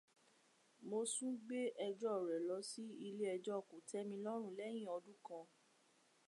[0.89, 5.45] Mosún gbé ẹjọ́ rẹ̀ lọ sí ilé ẹjọ́ kòtẹ́milọ́rùn lẹ́yìn ọdún kan.